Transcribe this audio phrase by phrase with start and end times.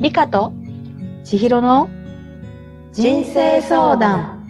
[0.00, 0.54] リカと
[1.24, 1.90] 千尋の
[2.90, 4.48] 人生相談。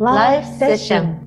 [0.00, 1.26] ライフセッション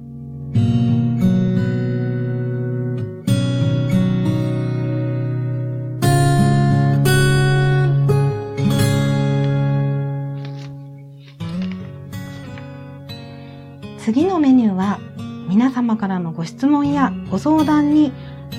[14.00, 15.00] 次のメニューは
[15.48, 18.12] 皆様からのご質問やご相談に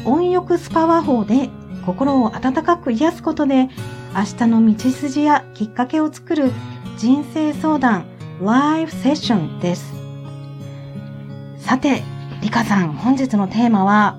[0.04, 1.50] 温浴スパワ法で
[1.84, 3.68] 心を温かく癒すことで
[4.14, 6.50] 明日の道筋やきっかけを作る
[6.96, 8.07] 人生相談
[8.43, 9.95] ライフセッションです。
[11.59, 12.03] さて、
[12.43, 14.19] リカさん、本日のテーマは、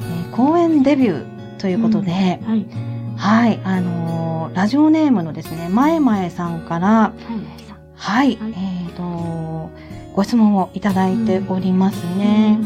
[0.00, 2.66] えー公演デビューということで、はい。
[3.16, 7.12] はい、あのーラジオネームのですね、まえまえさんから、
[7.96, 9.70] はい、はいえっ、と、
[10.14, 12.58] ご質問をいただいておりますね。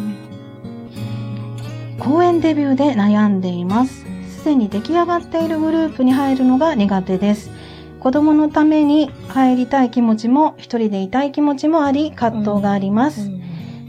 [1.98, 4.05] 公演デビューで悩んでいます。
[4.46, 7.50] すでに出来上がっているグループに入るのが苦手です。
[7.98, 13.28] 子供のために入りたい気持ちも一人でいたい気持ちもあり葛藤があります。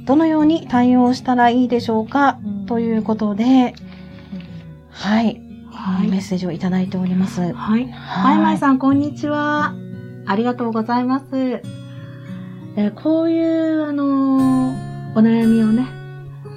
[0.06, 3.76] どのように対応したらいいでしょうか、ということで、
[4.90, 7.40] はい、はいメッセージをいただいております。
[7.42, 7.54] はい。
[7.54, 7.86] はい
[8.24, 9.76] まいまいさん、こんにちは。
[10.26, 11.26] ありがとうございます。
[12.76, 15.86] えーこういう、あのーお悩みをね、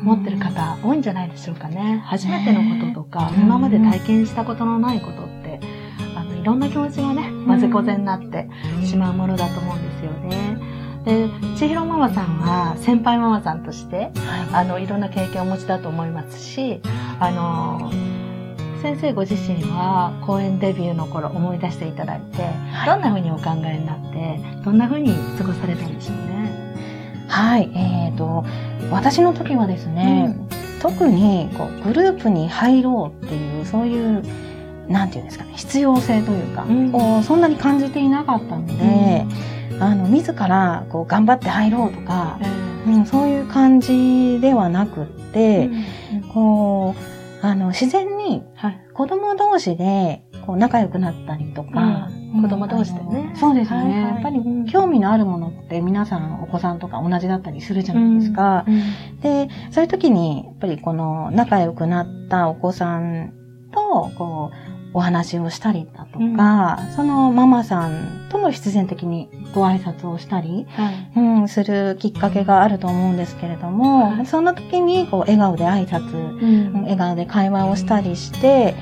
[0.03, 2.03] 持ってる方多いんじゃないでしょうかね。
[2.06, 5.61] 初めてのこととか、うん今まで体験したことのないことって、
[6.17, 8.48] あの、いろんな気持ちがね、混ぜこぜになって
[8.84, 10.56] しまうものだと思うんですよね。
[11.05, 14.11] で、千尋ママさんは先輩ママさんとして、
[14.53, 16.81] あの、いろんな経験をお持ちだと思いますし、
[17.19, 17.91] あの、
[18.83, 22.48] 先生ご自身は公演デビューの頃思い出していただいて、
[22.87, 26.69] どんな風にお考えになって、どんな風に過ごされたんでしょうね。
[27.41, 28.44] はい、えっ、と、
[28.91, 30.36] 私の時はですね、
[30.80, 34.22] 特にこうグループに入ろうっていう、そういう、
[34.88, 36.92] なんていうんですかね、必要性というか、うん。
[36.92, 39.24] こうそんなに感じていなかったので、
[39.80, 42.38] あの、自らこう頑張って入ろうとか、
[42.87, 45.70] うん、そういう感じではなくって、
[46.34, 46.94] こ
[47.42, 48.81] う、あの、自然にはい。
[48.92, 52.43] 子供同士でこう仲良くなったりとか、うん。
[52.43, 53.33] 子供同士でね。
[53.37, 54.00] そうですね、はいはい。
[54.15, 54.66] やっぱりうん。
[54.66, 58.65] 興味のあるものって皆さんお子さんとか同じだったりするじゃないですか。
[59.22, 63.33] で、そういう時に、やっぱりこの仲良くなったお子さん
[63.72, 71.12] と、こう、お話をしたりだとか、そのママさんとも必然的にご挨拶をしたり、はい。
[71.15, 74.27] うん、するきっかけがあると思うんですけれども、はい。
[74.27, 78.75] そんな時に、こう、笑顔で挨拶、笑顔で会話をしたりして、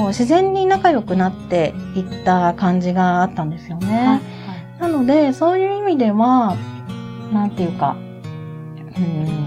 [0.00, 4.22] こう自然に仲良くなっていった感じがあったんですよね。
[4.78, 6.56] なので、そういう意味では、
[7.34, 7.98] なんていうか、
[8.96, 9.46] うん、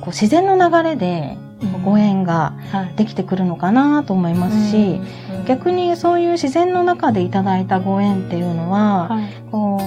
[0.00, 1.36] こう自然の流れで
[1.84, 2.94] ご縁がはい。
[2.96, 5.00] できてくるのかなと思いますし、
[5.46, 9.32] 逆にそういう自然の中でいただいたご縁っていうのは、はい。
[9.52, 9.80] こ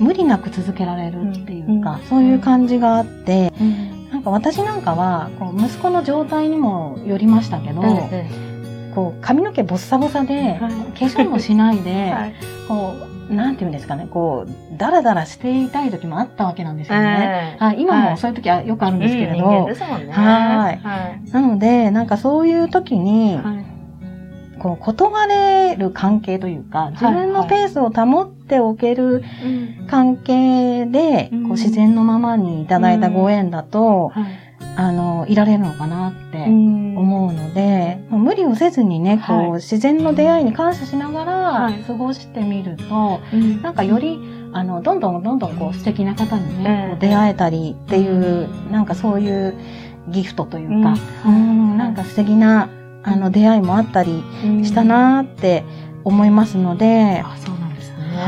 [0.00, 2.06] う、無理なく続けられるっていうか、うん。
[2.06, 4.10] そういう感じがあって、うん。
[4.10, 8.53] なんか私なんかは、こう息子の状態にもよりましたけど、え
[8.94, 10.66] こう髪の毛ボッサボサで、はい化
[11.06, 12.34] 粧もしないで、え はい。
[12.68, 12.94] こ
[13.30, 17.56] う、なんていうんですかね、こう、ダラダラしていたい時もあったわけなんですよね。
[17.56, 20.12] ええはい、今はいもそういう時はよくあるんですけれど、うん人間ですもんね。
[20.12, 20.96] はいは
[21.26, 21.30] い。
[21.32, 23.64] なので、なんかそういう時に、はい。
[24.58, 29.48] こう、断れる関係というか、自分のペースを保っておけるう
[29.82, 34.24] ん関係で、うんこう自然のままにいただいたご縁だと、はい。
[34.76, 36.96] あの、いられるのかなってん。
[36.96, 41.78] 思うので、まあ無理をせずにね、こう、はい自然の出会いに感謝しながはい。
[41.80, 43.62] ら過ごしてみると、うん。
[43.62, 44.18] なんかより、
[44.52, 49.54] あの、どんどんどんどんこう素敵な方にね、ええこう出会えたりっていう、なんかそういう
[50.08, 50.94] ギフトというか、
[51.26, 51.74] ううん。
[51.74, 52.68] ん、なんか素敵な、
[53.04, 54.22] あの、出会いもあったり
[54.64, 55.64] したなーって
[56.04, 57.53] 思いますので、うなん。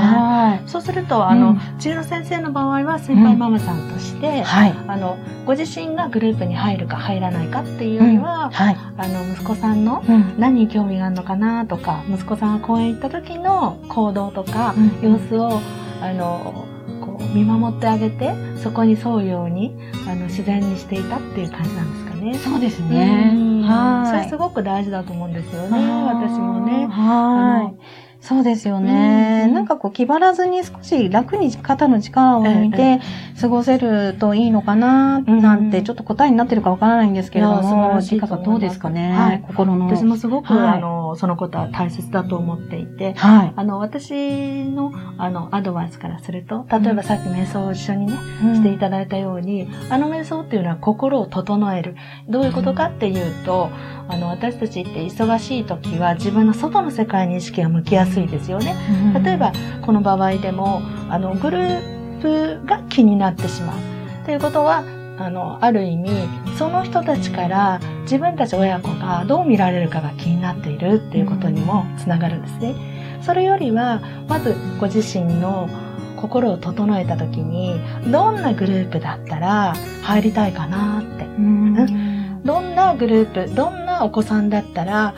[0.06, 0.62] はい。
[0.66, 4.74] そうすると、あの、うん千尋先生の場合は先輩ママさんとして、はい。
[4.86, 8.76] あの、ご自身がグループに入るか入らないかっていうよりは、はい。
[8.96, 10.34] あの、息子さんのうん。
[10.38, 15.60] 何に興味があるのかなとか、息子さんが公園行った時の行動とか、うん様子を、
[16.02, 16.64] あの、
[17.00, 19.76] こう、見守ってあげて、そこに沿うように、
[20.08, 22.34] あの、自然にしていたっていう感じなんですかね。
[22.34, 23.32] そうですね。
[23.34, 24.06] うんはい。
[24.08, 26.86] それすごく大事だと思うんですよね、私もね。
[26.86, 28.05] はい。
[28.26, 29.44] そうですよね。
[29.46, 33.00] うんなんかこう気張らずに少し楽に肩の力を抜いて
[33.40, 39.44] 過ごせるといいのかな、なんてちょっと答えになってるかわからないんですけれども、リカさんどうですかね、はい。
[39.46, 39.86] 心の。
[39.86, 40.78] 私もすごく、はい。
[40.78, 43.52] あの、の、そのことは大切だと思っていて、はい。
[43.54, 48.14] あの、私の、あの、アドバイスからすると、例えばさっき瞑想を一緒にね、
[48.44, 51.96] うんしていただいたように、あの瞑想っていうのは心を整える。
[52.28, 53.70] どういうことかっていうと、
[54.08, 58.74] あの、私たちって忙しい時は自分の外の世界に意識が向きやすいですよね。
[59.22, 63.76] 例えば、この場合でも、あの、グループが気になってしまう。
[64.24, 64.82] ということは、
[65.18, 66.10] あの、ある意味、
[66.58, 72.74] その人たちから自分たち親子がどう見られるかが気になっているっていうことにもつながるんですね。
[73.22, 75.68] それよりは、まずご自身の
[76.16, 77.80] 心を整えた時に、
[78.10, 81.24] どんなグループだったら入りたいかなって。
[81.24, 85.14] うんどんなグループ、どんなお子さんだったら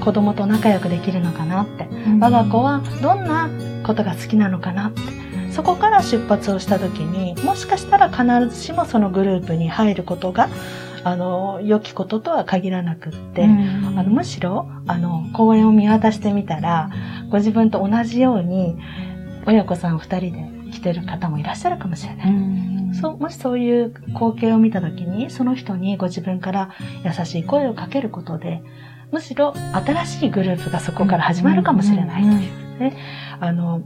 [0.00, 1.88] 子供と仲良くできるのかなって。
[2.20, 3.50] 我が子はどんな
[3.84, 5.17] ことが好きなのかなって。
[5.58, 10.48] そこから出発をした時に、もしかしたら必ずしもそのグループに入ることが、
[11.02, 13.98] あの、良きこととは限らなくって、うん。
[13.98, 16.90] あの、むしろ、あの、公園を見渡してみたら、
[17.28, 18.76] ご自分と同じように、
[19.46, 22.30] 親子さん二人で来てる方もいらっしゃるかもしれない。
[22.30, 22.32] う
[22.90, 22.94] ん。
[22.94, 26.70] そう、もしそういう光景を見たときに、その人にご自分から
[27.04, 28.62] 優しい声をかけることで、
[29.10, 32.22] むしろ新しいグループがそこから始まるかもしれない。
[32.22, 32.32] とい
[32.76, 32.96] うね。
[33.40, 33.82] あの、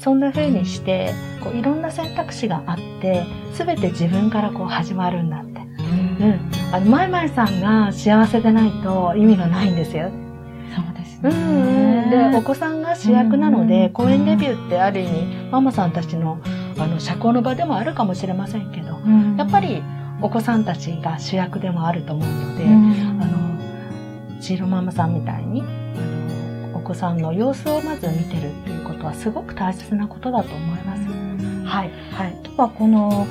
[0.00, 1.12] そんな風にして、
[1.44, 5.60] こういろんな選択肢があって、すべて自分からこう始まるんだって。
[5.60, 6.50] うん。
[6.72, 10.10] あの、まいまいさんが幸せでないと意味がないんですよ。
[10.74, 16.40] そうですうんうん、でお子さんが主役なので、うん公演デビューってある意味ママさんたちの
[16.78, 19.82] あの社交の場でもあるかもしれませんけどうんやっぱり
[20.22, 25.64] お子さんたちが主役でもあると思うので、うんあのチーロママさんみたいにあ
[26.72, 31.02] のお子さんの様子をまず見てるっていうことはすごく大切なことだと思います。
[31.66, 33.26] はい、はい、あとはこの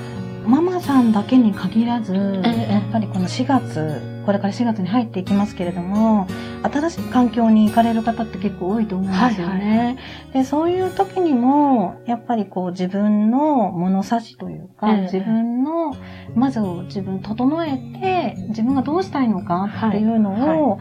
[0.47, 2.73] ママさんだけに限らず、ええ。
[2.73, 6.27] やっぱりこの4月これから4月に入っていきますけれども
[6.63, 9.97] 新しい環境に行かれる方って結構多いと思うんですよね。
[10.33, 15.01] でそういう時にもやっぱりこう自分の物差しというか、ええ。
[15.03, 15.95] 自分の
[16.35, 20.79] まず自分整えて自分がどうしたいのかっていうのを、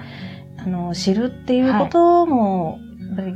[0.56, 3.34] あの知るっていうことも、やっぱり。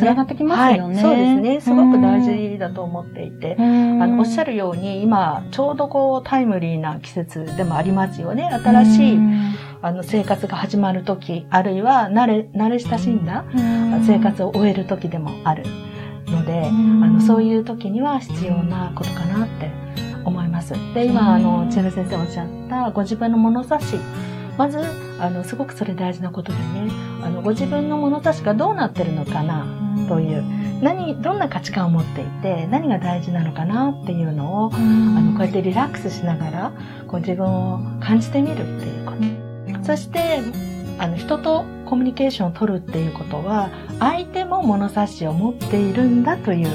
[0.00, 0.94] つながってきますよね。
[0.94, 1.60] はい、そうですね。
[1.60, 3.56] すごく大事だと思っていて。
[3.58, 9.18] ああのおっしゃるるように今ちょうどこうタイムリーな季節でもありますよね新しい
[9.82, 13.44] あの生活が始まる時あるいは慣れ慣れ親しんだ
[14.06, 15.64] 生活を終える時でもある
[16.26, 19.70] のであのそういう時には必要なことかなって
[20.24, 20.74] 思います。
[20.94, 23.96] で今あの千尋先生おっしゃったご自分の物差し
[24.60, 24.78] まず
[25.18, 26.90] あのすごくそれ大事なことでね
[27.22, 29.64] あのご自分の物差しがどうなってるのかな
[30.06, 30.44] という
[30.82, 36.72] 何どんな価値観を持っていて何が大事なのかなっていうのをあのこうやってリラックスしながら
[37.08, 39.82] こう自分を感じてみるっていうこと。
[39.82, 40.40] そして
[40.98, 46.70] あの人とコミュニケーションを取るっていうことは相手も物差しを持っているんだという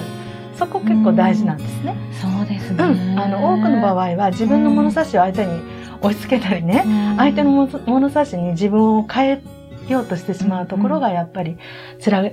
[0.57, 1.95] そこ結構大事なんですね。
[2.19, 2.83] そうですね。
[2.83, 5.74] うん、あの多くの場合は自分の物差しを相手に
[6.05, 6.83] 押し付けたりね、
[7.17, 9.41] 相手のも物差しに自分を変え
[9.89, 11.57] ようとしてしまうところがやっぱり
[12.03, 12.29] 辛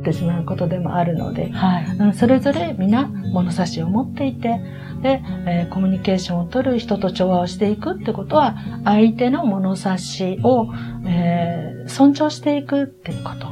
[0.00, 1.84] ってしまうことでもあるので、はい。
[1.98, 4.60] うん、それぞれ皆物差しを持っていて、
[5.02, 10.68] で、えーコミュニケーションを取る人と調和をしていくってことは、相手の物差しを、
[11.06, 13.48] えー尊重していくっていうこと。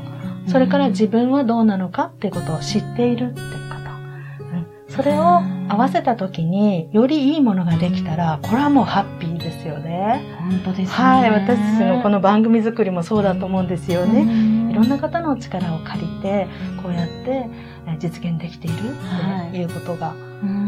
[0.47, 4.55] それから自分はどうなのかっていうことを知っているっていうこと。
[4.55, 9.28] うん、それを合わせた時によりいいものができたら、これはもうハッピー
[9.69, 10.23] ですよね。
[10.39, 10.87] 本当ですね。
[10.87, 14.25] はい、私たちのこの番組作りもそうだと思うんですよね。
[14.25, 16.47] ねいろんな方の力を借りて、
[16.83, 17.47] こうやって
[17.87, 18.77] えー実現できている
[19.49, 20.15] っていうことが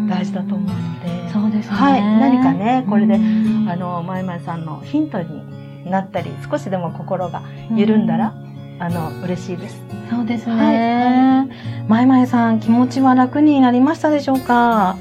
[0.08, 1.76] 大事だと思うので、そうですね。
[1.76, 7.42] はい、何かね、これで、うんあの、まいまいさんのヒントになったり、少しでも心が
[7.74, 8.34] 緩んだら、
[8.78, 9.80] あの、嬉しいです。
[10.10, 10.54] そうですね。
[10.54, 11.46] は
[11.88, 14.96] まいまいさん、気持ちは楽になりましたでしょうか？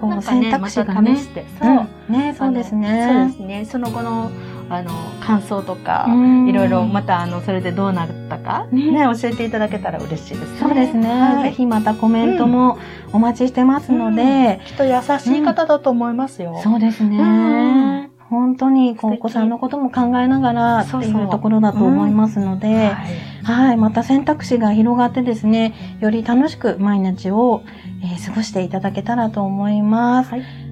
[0.00, 1.16] こう選択肢がね。
[1.16, 1.70] 試して、そう。
[1.70, 3.08] うんね、そうですね。
[3.10, 3.64] そうですね。
[3.64, 4.30] その後の、
[4.68, 10.58] あの、感想とか、うんいろいろまた、あの、それでどうなったか、ねね、教えていただけたら嬉しいですね。
[10.60, 11.08] そうですね。
[11.08, 12.78] はいぜひまたコメントも
[13.12, 16.60] お待ちしてますので、きっと優しい方だと思いますよ。
[16.62, 18.10] そうですね。
[18.30, 23.36] うん本当にお子さんのことも考えながらっていうところだと思いますので、はい。
[23.42, 27.62] はい、また選択肢が広がってですね、より楽しく毎日を、
[28.02, 30.30] えー過ごしていただけたらと思います。
[30.30, 30.65] はい